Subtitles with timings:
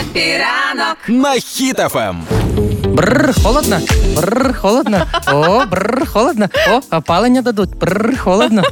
[0.00, 2.22] Е, піранок на Хіт FM.
[2.84, 3.80] Бррр, холодно.
[4.20, 5.06] Бррр, холодно.
[5.32, 6.48] О, бррр, холодно.
[6.70, 7.70] О, опалення дадуть.
[7.76, 8.62] Бррр, холодно.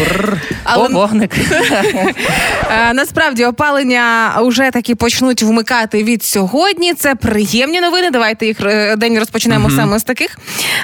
[0.00, 0.40] Бррр.
[0.64, 1.30] Але- О, вогник.
[2.70, 6.94] Е, Насправді опалення вже таки почнуть вмикати від сьогодні.
[6.94, 8.10] Це приємні новини.
[8.10, 10.38] Давайте їх е, день розпочнемо саме з таких.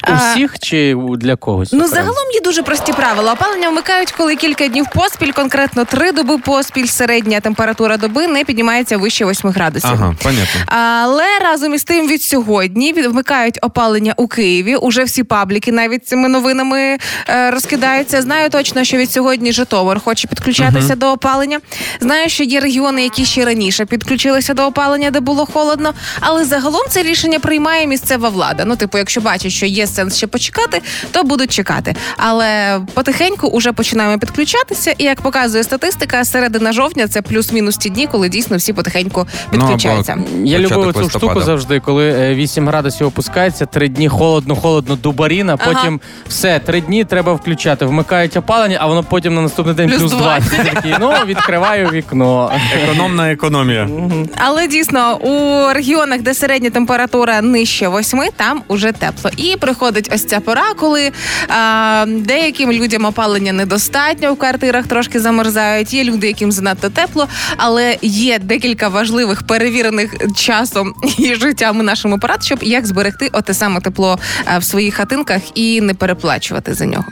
[0.08, 1.72] У Е, всіх чи у- для когось?
[1.72, 1.94] Ну, окремо?
[1.94, 3.32] загалом є дуже прості правила.
[3.32, 8.96] Опалення вмикають, коли кілька днів поспіль, конкретно три доби поспіль, середня температура доби не піднімається
[8.96, 9.90] вище 8 градусів.
[9.92, 10.60] Ага, понятно.
[10.66, 14.76] Але разом із тим від сьогодні від- вмикають опалення у Києві.
[14.76, 16.98] Уже всі пабліки навіть цими новинами
[17.28, 18.22] е, розкидаються.
[18.22, 21.60] Знаю точно, що від сьогодні Житомир хоче підключатися до опалення.
[22.00, 25.94] Знаю, що є регіони, які ще раніше підключилися до опалення, де було холодно.
[26.20, 28.64] Але загалом це рішення приймає місцева влада.
[28.66, 31.94] Ну, типу, якщо бачать, що є сенс ще почекати, то будуть чекати.
[32.16, 34.94] Але потихеньку уже починаємо підключатися.
[34.98, 40.18] І як показує статистика, середина жовтня це плюс-мінус ті дні, коли дійсно всі потихеньку підключаються.
[40.44, 44.96] Я Початок любив цю штуку завжди, коли е, 8 градусів опускається, три дні холодно, холодно,
[44.96, 45.72] дубаріна, Ага.
[45.72, 47.84] потім все, три дні треба включати.
[47.84, 50.50] Вмикають опалення, а воно потім на наступний день Плюс плюс 20.
[50.50, 52.52] Ти такий, ну, відкриваю вікно.
[52.82, 53.88] Економна економія.
[54.36, 59.30] Але дійсно у регіонах, де середня температура нижче 8, там уже тепло.
[59.36, 61.10] І приходить ось ця пора, коли
[61.48, 65.94] а, деяким людям опалення недостатньо в квартирах трошки замерзають.
[65.94, 72.44] Є люди, яким занадто тепло, але є декілька важливих перевірених часом і життям нашим апарат,
[72.44, 74.18] щоб як зберегти оте саме тепло
[74.58, 77.04] в своїх хатинках і не переплачувати за нього.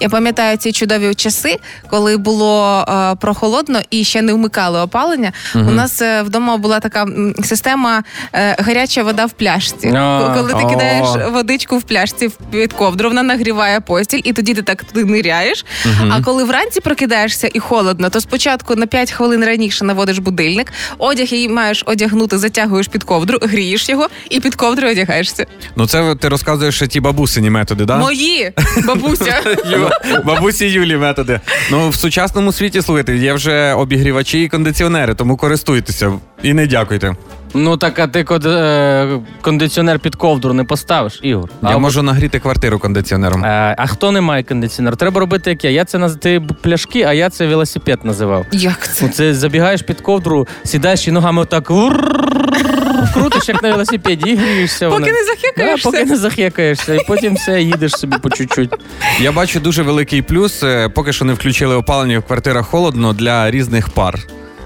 [0.00, 1.58] Я пам'ятаю ці чудові часи,
[1.90, 5.32] коли було е, прохолодно і ще не вмикали опалення.
[5.54, 7.06] У нас е, вдома була така
[7.44, 8.02] система
[8.32, 9.88] е, гаряча вода в пляшці.
[9.88, 10.68] А, коли ти о.
[10.70, 15.64] кидаєш водичку в пляшці під ковдру, вона нагріває постіль, і тоді ти так туди ниряєш.
[16.10, 21.26] А коли вранці прокидаєшся і холодно, то спочатку на 5 хвилин раніше наводиш будильник, одяг
[21.26, 25.46] її маєш одягнути, затягуєш під ковдру, грієш його і під ковдрою одягаєшся.
[25.76, 27.96] Ну це ти розказуєш ще ті бабусині методи, да?
[27.96, 28.52] Мої
[28.86, 29.42] бабуся.
[30.24, 31.40] Бабусі Юлі методи.
[31.70, 37.16] Ну в сучасному світі слухайте, є вже обігрівачі і кондиціонери, тому користуйтеся і не дякуйте.
[37.54, 41.50] Ну так, а ти е, кондиціонер під ковдру не поставиш, Ігор.
[41.62, 43.44] Я А можу нагріти квартиру кондиціонером.
[43.44, 44.96] Е, а хто не має кондиціонер?
[44.96, 45.70] Треба робити як я.
[45.70, 46.16] Я це наз...
[46.20, 48.46] ти пляшки, а я це велосипед називав.
[48.52, 49.04] Як це?
[49.04, 52.37] Ну, Це забігаєш під ковдру, сідаєш і ногами отак вуррррррр,
[53.14, 54.90] крутиш, як на велосипеді, і грієшся.
[54.90, 55.90] Поки не захекаєшся.
[55.90, 58.70] Да, поки не захекаєшся, і потім все, їдеш собі по чуть-чуть.
[59.20, 60.62] Я бачу дуже великий плюс.
[60.62, 64.18] е, Поки що не включили опалення в квартирах холодно для різних пар.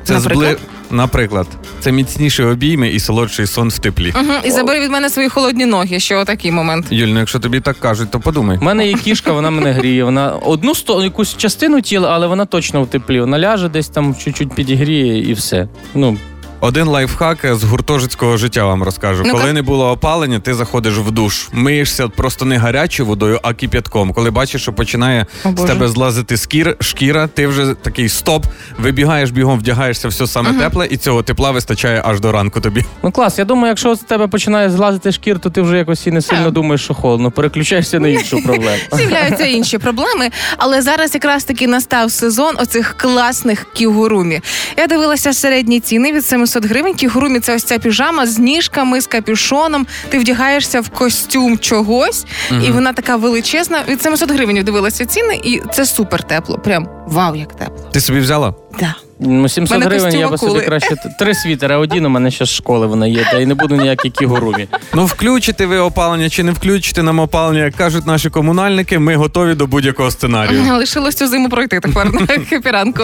[0.05, 0.59] Це Наприклад?
[0.91, 1.47] Наприклад,
[1.81, 4.13] це міцніші обійми і солодший сон в теплі.
[4.17, 6.87] Угу, і забери від мене свої холодні ноги, що отакий момент.
[6.91, 8.59] Юль, ну якщо тобі так кажуть, то подумай.
[8.59, 10.05] У мене є кішка, вона мене гріє.
[10.05, 13.21] Вона одну сто, якусь частину тіла, але вона точно в теплі.
[13.21, 15.69] Вона ляже десь там чуть-чуть підігріє і все.
[15.95, 16.17] Ну,
[16.65, 19.23] Один лайфхак з гуртожитського життя вам розкажу.
[19.27, 19.39] Ну-ка.
[19.41, 24.13] Коли не було опалення, ти заходиш в душ, миєшся просто не гарячою водою, а кип'ятком.
[24.13, 25.73] Коли бачиш, що починає О, з Боже.
[25.73, 28.47] тебе злазити скір, шкіра, ти вже такий стоп,
[28.79, 32.85] вибігаєш бігом, вдягаєшся все саме тепле, і цього тепла вистачає аж до ранку тобі.
[33.03, 33.39] ну клас.
[33.39, 36.45] Я думаю, якщо з тебе починає злазити шкір, то ти вже якось і не сильно
[36.45, 36.53] Так.
[36.53, 37.31] думаєш, що холодно.
[37.31, 38.77] Переключаєшся на іншу проблему.
[38.93, 44.41] З'являються інші проблеми, але зараз якраз таки настав сезон оцих класних кігурумі.
[44.77, 46.95] Я дивилася середні ціни від 700 гривень.
[46.95, 49.87] Кігурумі це ось ця піжама з ніжками, з капюшоном.
[50.09, 52.27] Ти вдягаєшся в костюм чогось,
[52.67, 53.79] і вона така величезна.
[53.89, 56.59] Від 700 гривень дивилася ціни, і це супер тепло.
[56.59, 57.89] Прям вау, як тепло.
[57.93, 58.55] Ти собі взяла?
[58.81, 58.95] Да.
[59.25, 60.65] Ну, 700 Мене гривень я костюм би собі акули.
[60.67, 61.79] краще т- три світера.
[61.79, 64.69] Один у мене ще з школи вона є, та й не буду ніякі кігурумі.
[64.95, 69.55] Ну, включите ви опалення чи не включите нам опалення, як кажуть наші комунальники, ми готові
[69.55, 70.63] до будь-якого сценарію.
[70.77, 73.03] Лишилось цю зиму пройти тепер на хепіранку.